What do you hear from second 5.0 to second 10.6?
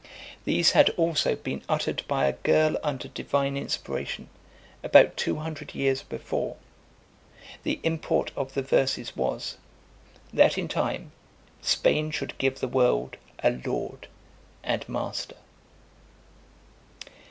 two hundred years before. The import of the verses was, "That